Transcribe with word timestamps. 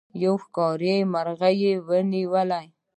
یو 0.23 0.35
ښکاري 0.43 0.93
یو 0.99 1.09
مرغۍ 1.13 1.59
ونیوله. 1.87 2.61